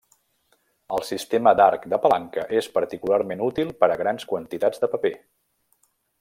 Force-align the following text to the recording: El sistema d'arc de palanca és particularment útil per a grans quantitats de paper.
El 0.95 1.03
sistema 1.09 1.53
d'arc 1.59 1.85
de 1.93 1.99
palanca 2.05 2.45
és 2.61 2.71
particularment 2.79 3.45
útil 3.49 3.71
per 3.83 3.91
a 3.97 3.99
grans 4.03 4.27
quantitats 4.33 4.83
de 4.87 4.91
paper. 4.97 5.15